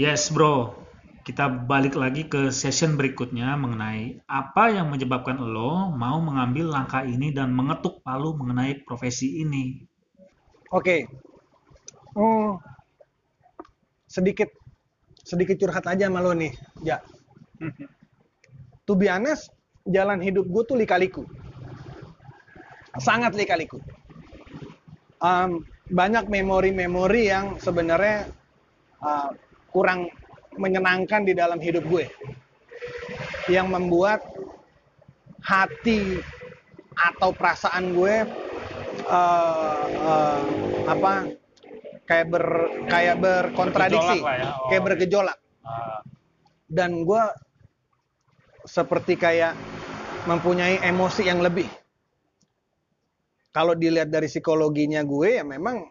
[0.00, 0.72] Yes, bro.
[1.28, 7.28] Kita balik lagi ke session berikutnya mengenai apa yang menyebabkan lo mau mengambil langkah ini
[7.36, 9.84] dan mengetuk palu mengenai profesi ini.
[10.72, 11.04] Oke.
[12.16, 12.56] Hmm,
[14.08, 14.48] sedikit
[15.20, 17.04] sedikit curhat aja sama lo nih, ya.
[18.88, 19.52] To be honest,
[19.84, 21.28] jalan hidup gue tuh lika-liku.
[22.96, 23.76] Sangat lika-liku.
[25.20, 28.32] Um, banyak memori-memori yang sebenarnya
[29.04, 29.36] uh,
[29.70, 30.10] kurang
[30.58, 32.06] menyenangkan di dalam hidup gue.
[33.50, 34.20] Yang membuat
[35.40, 36.20] hati
[36.94, 38.28] atau perasaan gue
[39.08, 40.40] uh, uh,
[40.84, 41.32] apa
[42.04, 42.44] kayak ber
[42.90, 44.50] kayak berkontradiksi, ya.
[44.50, 44.68] Oh.
[44.68, 45.38] kayak bergejolak.
[45.62, 46.02] Ah,
[46.66, 47.22] Dan gue
[48.66, 49.54] seperti kayak
[50.26, 51.66] mempunyai emosi yang lebih.
[53.50, 55.86] Kalau dilihat dari psikologinya gue ya memang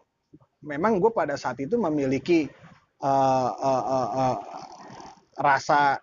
[0.64, 2.48] memang gue pada saat itu memiliki
[3.04, 4.36] uh, uh, uh, uh,
[5.40, 6.00] rasa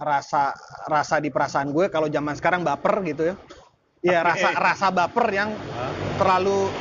[0.00, 0.56] rasa
[0.88, 3.34] rasa di perasaan gue kalau zaman sekarang baper gitu ya.
[4.00, 4.56] Ya rasa eh.
[4.56, 5.52] rasa baper yang
[6.16, 6.72] terlalu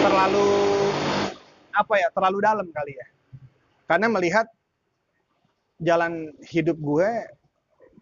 [0.00, 0.48] terlalu
[1.72, 3.06] apa ya terlalu dalam kali ya
[3.88, 4.46] karena melihat
[5.80, 7.08] jalan hidup gue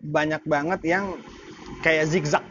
[0.01, 1.19] banyak banget yang
[1.83, 2.47] kayak zigzag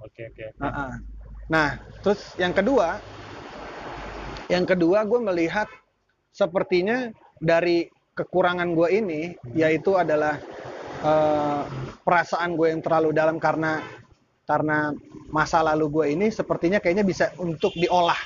[0.00, 0.44] Oke, oke.
[0.56, 0.96] Nah,
[1.44, 1.68] nah
[2.00, 2.96] terus yang kedua
[4.48, 5.68] yang kedua gue melihat
[6.30, 9.22] sepertinya dari kekurangan gue ini
[9.54, 10.38] yaitu adalah
[11.04, 11.62] eh,
[12.02, 13.82] perasaan gue yang terlalu dalam karena
[14.50, 14.90] karena
[15.30, 18.18] masa lalu gue ini sepertinya kayaknya bisa untuk diolah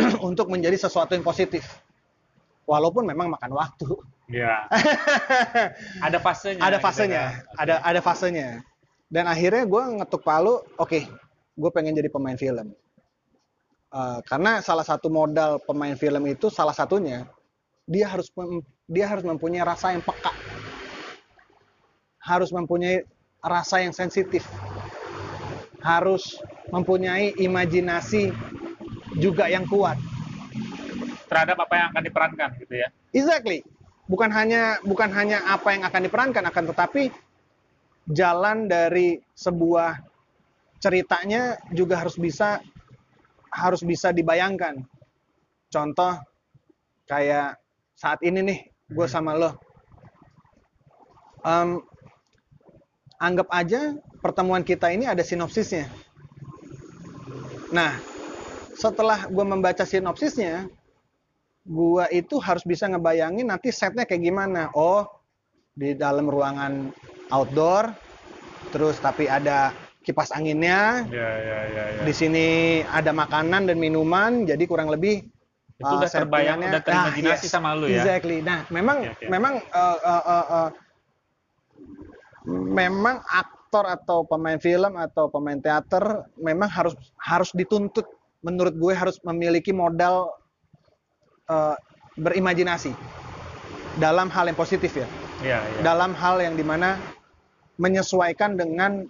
[0.28, 1.64] untuk menjadi sesuatu yang positif.
[2.68, 3.88] Walaupun memang makan waktu.
[4.30, 4.70] Ya.
[6.06, 6.62] ada fasenya.
[6.62, 7.58] ada gitu fasenya, kan.
[7.58, 8.48] ada ada fasenya.
[9.10, 11.00] Dan akhirnya gue ngetuk palu, oke,
[11.58, 12.70] gue pengen jadi pemain film.
[13.90, 17.26] Eh, karena salah satu modal pemain film itu salah satunya
[17.90, 20.30] dia harus mem- dia harus mempunyai rasa yang peka,
[22.22, 23.02] harus mempunyai
[23.42, 24.46] rasa yang sensitif,
[25.82, 26.22] harus
[26.70, 28.30] mempunyai imajinasi
[29.18, 29.98] juga yang kuat.
[31.26, 32.88] Terhadap apa yang akan diperankan gitu ya.
[33.10, 33.66] Exactly.
[34.06, 37.10] Bukan hanya bukan hanya apa yang akan diperankan akan tetapi
[38.06, 39.98] jalan dari sebuah
[40.78, 42.62] ceritanya juga harus bisa
[43.50, 44.82] harus bisa dibayangkan.
[45.70, 46.18] Contoh
[47.06, 47.58] kayak
[47.98, 48.58] saat ini nih
[48.90, 49.54] gue sama lo.
[51.42, 51.82] Em,
[53.20, 55.90] anggap aja pertemuan kita ini ada sinopsisnya.
[57.70, 57.98] Nah,
[58.74, 60.66] setelah gue membaca sinopsisnya,
[61.70, 64.72] gua itu harus bisa ngebayangin nanti setnya kayak gimana.
[64.74, 65.06] Oh,
[65.70, 66.90] di dalam ruangan
[67.30, 67.94] outdoor,
[68.74, 71.04] terus tapi ada kipas anginnya.
[71.12, 72.02] Ya, ya, ya, ya.
[72.04, 72.46] Di sini
[72.88, 75.28] ada makanan dan minuman, jadi kurang lebih
[75.80, 78.04] Itu uh, udah terbayang, settingannya- udah terimajinasi yes, sama lu ya.
[78.04, 78.44] Exactly.
[78.44, 79.26] Nah, memang Oke, oke.
[79.32, 80.68] memang uh, uh, uh, uh,
[82.48, 88.04] memang aktor atau pemain film atau pemain teater memang harus harus dituntut
[88.40, 90.32] menurut gue harus memiliki modal
[91.46, 91.76] uh,
[92.16, 92.96] berimajinasi
[94.00, 95.06] dalam hal yang positif ya
[95.40, 95.80] Iya, iya.
[95.80, 97.00] dalam hal yang di mana
[97.80, 99.08] menyesuaikan dengan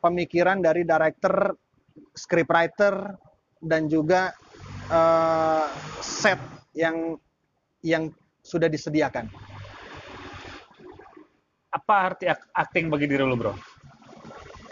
[0.00, 1.54] pemikiran dari director,
[2.16, 3.16] scriptwriter
[3.60, 4.32] dan juga
[4.92, 5.66] uh,
[6.00, 6.38] set
[6.76, 7.16] yang
[7.80, 8.12] yang
[8.44, 9.26] sudah disediakan.
[11.74, 12.24] Apa arti
[12.56, 13.52] acting bagi diri lu, Bro?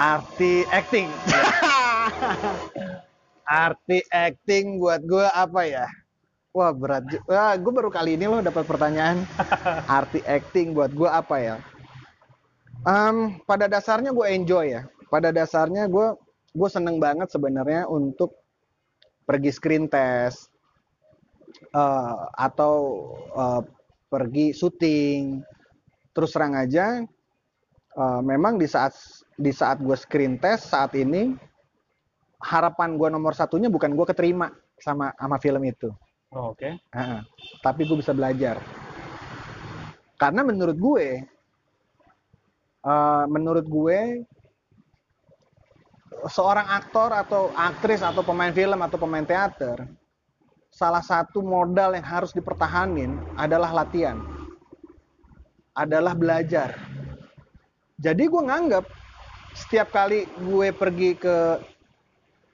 [0.01, 1.07] Arti acting.
[3.45, 5.87] Arti acting buat gue apa ya?
[6.55, 7.05] Wah berat.
[7.27, 9.27] Wah, gue baru kali ini loh dapat pertanyaan.
[9.99, 11.57] Arti acting buat gue apa ya?
[12.84, 14.83] Em, pada dasarnya gue enjoy ya.
[15.15, 16.19] Pada dasarnya gue
[16.51, 18.35] gue seneng banget sebenarnya untuk
[19.23, 20.51] pergi screen test
[21.71, 22.75] eh, atau
[23.31, 23.63] eh,
[24.11, 25.39] pergi syuting.
[26.11, 26.99] Terus terang aja,
[27.95, 28.99] eh, memang di saat
[29.39, 31.31] di saat gue screen test saat ini
[32.43, 34.51] harapan gue nomor satunya bukan gue keterima
[34.83, 35.95] sama sama film itu.
[36.34, 36.75] Oh, Oke.
[36.91, 37.22] Heeh.
[37.63, 38.59] tapi gue bisa belajar.
[40.19, 41.07] Karena menurut gue,
[42.83, 44.27] eh, menurut gue,
[46.28, 49.84] seorang aktor atau aktris atau pemain film atau pemain teater,
[50.72, 54.18] salah satu modal yang harus dipertahanin adalah latihan,
[55.76, 56.74] adalah belajar.
[58.00, 58.84] Jadi gue nganggap
[59.54, 61.62] setiap kali gue pergi ke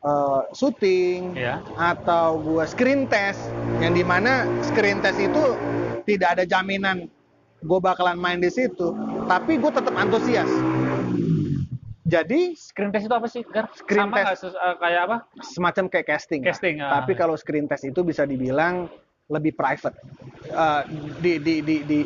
[0.01, 1.61] eh, syuting, Iya.
[1.77, 3.41] atau gua screen test
[3.85, 5.57] yang di mana screen test itu
[6.09, 7.09] tidak ada jaminan
[7.61, 8.97] gue bakalan main di situ
[9.29, 10.49] tapi gue tetap antusias
[12.11, 13.71] jadi Screen test itu apa sih, Gar?
[13.71, 14.27] Screen Sama test.
[14.27, 15.17] nggak ses- eh, kayak apa?
[15.47, 16.49] semacam kayak casting lah.
[16.51, 16.91] Casting, ah.
[16.99, 18.91] tapi kalau screen test itu bisa dibilang
[19.31, 19.95] lebih private.
[20.51, 20.83] Uh,
[21.23, 22.01] di di di di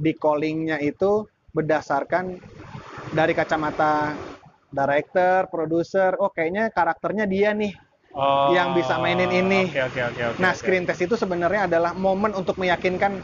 [0.00, 2.40] di callingnya itu berdasarkan
[3.12, 4.16] dari kacamata
[4.72, 7.76] director, produser, oh kayaknya karakternya dia nih
[8.14, 9.66] Oh, yang bisa mainin ini.
[9.66, 10.38] Oke oke oke oke.
[10.38, 13.18] Nah, screen test itu sebenarnya adalah momen untuk meyakinkan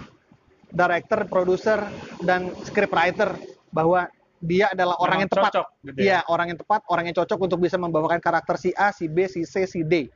[0.74, 1.78] director, produser,
[2.26, 3.38] dan scriptwriter
[3.70, 5.52] bahwa dia adalah orang Memang yang tepat.
[5.52, 6.04] cocok gitu ya?
[6.04, 9.28] Iya, orang yang tepat, orang yang cocok untuk bisa membawakan karakter si A, si B,
[9.28, 10.08] si C, si D.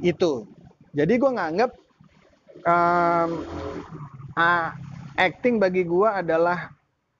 [0.00, 0.48] Itu.
[0.96, 1.70] Jadi gue nganggep
[2.64, 3.30] em,
[4.36, 4.72] ah,
[5.20, 6.72] acting bagi gue adalah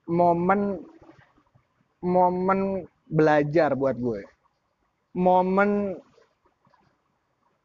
[0.09, 0.81] momen
[2.01, 4.21] momen belajar buat gue
[5.17, 5.97] momen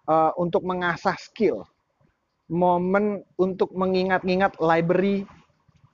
[0.09, 1.69] uh, untuk mengasah skill,
[2.49, 5.29] momen untuk mengingat-ingat library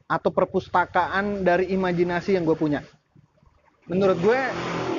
[0.08, 2.80] atau perpustakaan dari imajinasi yang gue punya.
[3.92, 4.40] Menurut gue,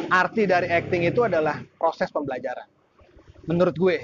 [0.10, 2.66] arti dari acting itu adalah proses pembelajaran.
[3.50, 3.98] Menurut gue.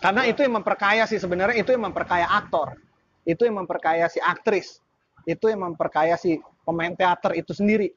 [0.00, 2.74] Karena itu yang memperkaya sih sebenarnya itu yang memperkaya aktor.
[3.22, 4.80] Itu yang memperkaya si aktris.
[5.28, 7.92] Itu yang memperkaya si pemain teater itu sendiri.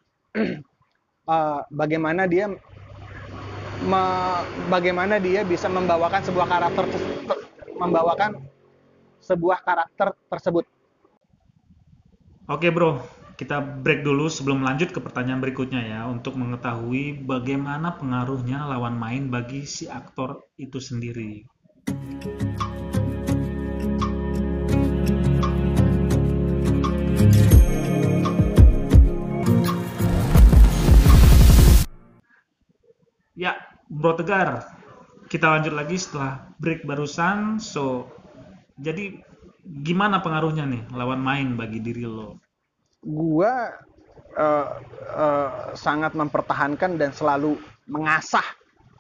[1.25, 2.51] Uh, bagaimana dia
[3.81, 7.45] me- bagaimana dia bisa membawakan sebuah karakter ter-
[7.75, 8.37] membawakan
[9.23, 10.65] sebuah karakter tersebut.
[12.45, 13.01] Oke bro,
[13.41, 19.33] kita break dulu sebelum lanjut ke pertanyaan berikutnya ya untuk mengetahui bagaimana pengaruhnya lawan main
[19.33, 21.41] bagi si aktor itu sendiri.
[33.33, 33.57] Ya,
[33.89, 34.69] Bro Tegar,
[35.33, 37.57] kita lanjut lagi setelah break barusan.
[37.57, 38.05] So,
[38.77, 39.17] jadi
[39.65, 42.37] gimana pengaruhnya nih lawan main bagi diri lo?
[43.01, 43.73] Gua
[44.37, 44.69] eh,
[45.09, 47.57] eh, sangat mempertahankan dan selalu
[47.89, 48.45] mengasah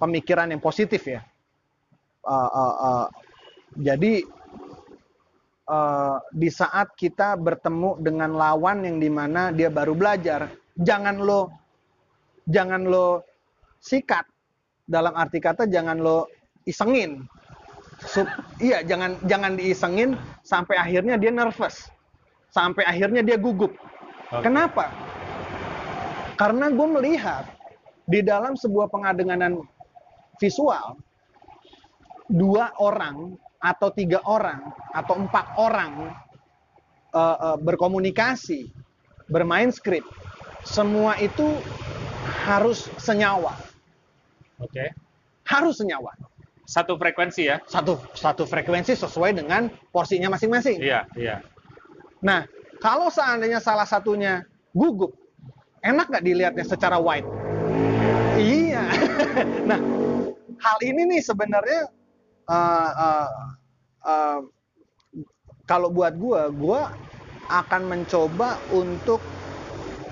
[0.01, 1.21] pemikiran yang positif ya.
[2.25, 3.07] Eh, eh, eh,
[3.85, 4.13] jadi
[5.69, 11.53] eh, di saat kita bertemu dengan lawan yang di mana dia baru belajar, jangan lo
[12.45, 13.25] jangan lo
[13.81, 14.25] sikat
[14.85, 16.29] dalam arti kata jangan lo
[16.65, 17.25] isengin.
[18.05, 20.15] Sup- iya, jangan jangan diisengin
[20.45, 21.89] sampai akhirnya dia nervous.
[22.53, 23.73] Sampai akhirnya dia gugup.
[24.31, 24.43] Oke.
[24.45, 24.87] Kenapa?
[26.39, 27.47] Karena gue melihat
[28.05, 29.59] di dalam sebuah pengadenganan
[30.37, 30.99] visual
[32.29, 34.61] dua orang atau tiga orang
[34.93, 36.13] atau empat orang
[37.15, 38.69] eh, eh, berkomunikasi,
[39.29, 40.03] bermain skrip,
[40.65, 41.45] semua itu
[42.45, 43.57] harus senyawa,
[44.61, 44.93] Oke.
[45.49, 46.13] harus senyawa.
[46.65, 47.61] Satu frekuensi ya?
[47.69, 50.81] Satu satu frekuensi sesuai dengan porsinya masing-masing.
[50.81, 51.45] Iya, iya.
[52.25, 52.49] Nah,
[52.81, 54.41] kalau seandainya salah satunya
[54.73, 55.13] gugup,
[55.85, 57.29] enak nggak dilihatnya secara wide?
[58.41, 58.83] Iya.
[59.69, 59.79] nah,
[60.57, 61.85] hal ini nih sebenarnya
[62.49, 63.29] uh, uh,
[64.01, 64.39] uh,
[65.69, 66.89] kalau buat gua, gua
[67.45, 69.21] akan mencoba untuk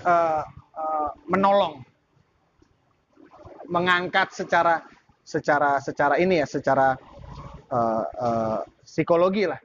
[0.05, 0.45] uh,
[0.77, 1.81] uh, menolong,
[3.65, 4.85] mengangkat secara
[5.23, 6.99] secara secara ini ya, secara
[7.71, 9.59] uh, uh, psikologi lah,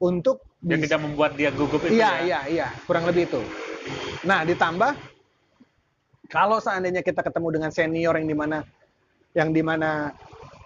[0.00, 2.20] untuk bisa- tidak membuat dia gugup itu Iya, ya?
[2.24, 3.40] iya, iya, kurang lebih itu.
[4.24, 4.96] Nah, ditambah
[6.32, 8.58] kalau seandainya kita ketemu dengan senior yang di mana
[9.36, 10.08] yang di mana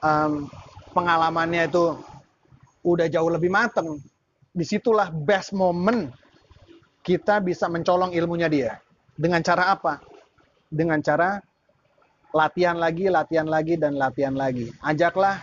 [0.05, 0.47] em,
[0.95, 1.99] pengalamannya itu
[2.87, 3.99] udah jauh lebih mateng,
[4.55, 6.15] di situlah best moment
[7.03, 8.73] kita bisa mencolong ilmunya dia.
[9.19, 9.99] Dengan cara apa?
[10.71, 11.43] Dengan cara
[12.35, 14.69] latihan lagi, latihan lagi, dan latihan lagi.
[14.85, 15.41] Ajaklah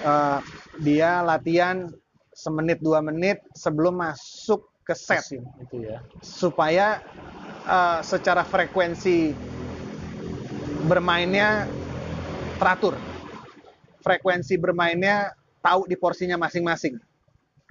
[0.00, 0.38] eh,
[0.80, 1.88] dia latihan
[2.36, 5.24] semenit dua menit sebelum masuk ke set
[5.60, 6.00] Itu ya.
[6.22, 7.00] supaya
[7.68, 9.32] eh, secara frekuensi
[10.86, 11.66] bermainnya
[12.56, 12.96] teratur.
[14.06, 16.94] Frekuensi bermainnya tahu di porsinya masing-masing.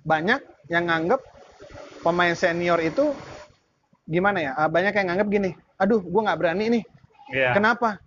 [0.04, 1.22] Banyak yang nganggep
[2.04, 3.16] pemain senior itu
[4.06, 4.52] gimana ya?
[4.54, 5.50] eh, Banyak yang nganggep gini,
[5.82, 6.84] aduh, gue nggak berani nih.
[7.34, 7.58] Iya.
[7.58, 7.98] Kenapa?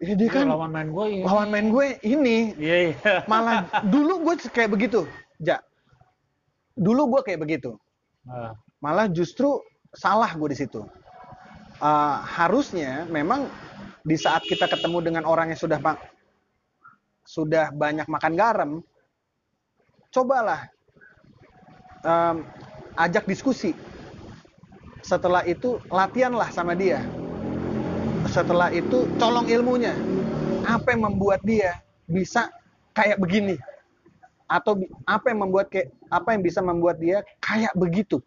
[0.00, 1.22] Ya, dia kan lawan main gue ini.
[1.28, 2.56] lawan main gue ini.
[2.56, 2.94] Iya, iya.
[3.32, 5.04] Malah dulu gue kayak begitu,
[5.36, 5.60] Ja.
[6.72, 7.76] Dulu gue kayak begitu.
[8.24, 9.60] Ah, malah justru
[9.92, 10.80] salah gue di situ.
[11.80, 13.48] Uh, harusnya memang
[14.04, 15.80] di saat kita ketemu dengan orang yang sudah
[17.24, 18.70] sudah banyak makan garam,
[20.12, 20.68] cobalah
[22.04, 22.44] um,
[22.96, 23.76] ajak diskusi.
[25.00, 27.00] Setelah itu latihanlah sama dia.
[28.30, 29.98] Setelah itu colong ilmunya.
[30.62, 32.46] Apa yang membuat dia bisa
[32.94, 33.58] kayak begini?
[34.46, 38.22] Atau apa yang membuat kayak apa yang bisa membuat dia kayak begitu?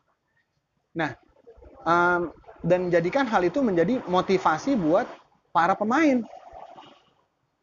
[0.92, 1.16] Nah,
[1.88, 2.22] em,
[2.64, 5.08] dan jadikan hal itu menjadi motivasi buat
[5.56, 6.20] para pemain.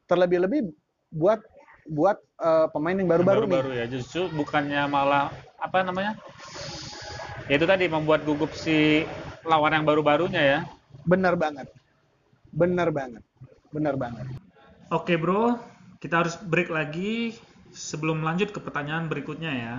[0.09, 0.73] Terlebih-lebih
[1.13, 1.45] buat
[1.89, 3.57] buat eh, pemain yang baru-baru nih.
[3.61, 6.15] baru ya justru bukannya malah apa namanya
[7.51, 9.03] ya itu tadi membuat gugup si
[9.43, 10.61] lawan yang baru-barunya ya
[11.05, 11.67] Bener banget.
[12.51, 13.23] Bener banget.
[13.71, 14.27] Bener banget.
[14.91, 15.55] oke bro
[16.03, 17.39] kita harus break lagi
[17.71, 19.77] sebelum lanjut ke pertanyaan berikutnya ya